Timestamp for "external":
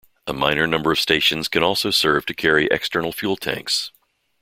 2.71-3.11